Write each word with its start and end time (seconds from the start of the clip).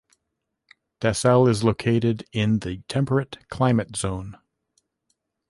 Dassel 0.99 1.47
is 1.47 1.63
located 1.63 2.25
in 2.33 2.61
the 2.61 2.77
temperate 2.87 3.37
climate 3.49 3.95
zone. 3.95 4.35